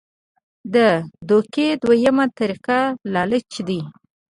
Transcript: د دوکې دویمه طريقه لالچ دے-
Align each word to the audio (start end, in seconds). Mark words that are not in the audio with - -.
د 0.73 0.75
دوکې 1.27 1.67
دویمه 1.81 2.25
طريقه 2.37 2.79
لالچ 3.13 3.51
دے- 3.67 3.79